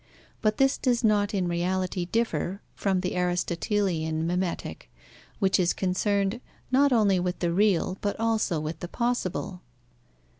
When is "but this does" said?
0.41-1.03